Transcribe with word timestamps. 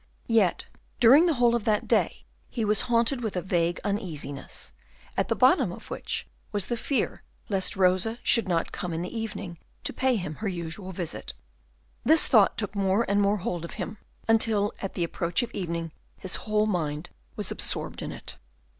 Yet 0.25 0.65
during 0.99 1.27
the 1.27 1.35
whole 1.35 1.53
of 1.53 1.63
that 1.65 1.87
day 1.87 2.25
he 2.49 2.65
was 2.65 2.81
haunted 2.89 3.21
with 3.21 3.35
a 3.35 3.41
vague 3.43 3.79
uneasiness, 3.83 4.73
at 5.15 5.27
the 5.27 5.35
bottom 5.35 5.71
of 5.71 5.91
which 5.91 6.25
was 6.51 6.65
the 6.65 6.75
fear 6.75 7.21
lest 7.49 7.75
Rosa 7.75 8.17
should 8.23 8.47
not 8.47 8.71
come 8.71 8.93
in 8.93 9.03
the 9.03 9.15
evening 9.15 9.59
to 9.83 9.93
pay 9.93 10.15
him 10.15 10.37
her 10.37 10.47
usual 10.47 10.91
visit. 10.91 11.33
This 12.03 12.27
thought 12.27 12.57
took 12.57 12.75
more 12.75 13.05
and 13.07 13.21
more 13.21 13.37
hold 13.37 13.63
of 13.63 13.73
him, 13.75 13.99
until 14.27 14.73
at 14.79 14.95
the 14.95 15.03
approach 15.03 15.43
of 15.43 15.51
evening 15.51 15.91
his 16.17 16.35
whole 16.49 16.65
mind 16.65 17.11
was 17.35 17.51
absorbed 17.51 18.01
in 18.01 18.11
it. 18.11 18.37